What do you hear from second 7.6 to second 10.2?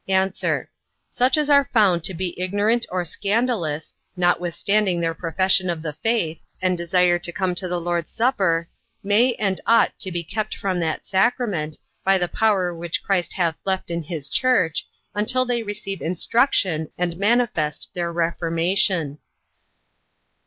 the Lord's supper, may and ought to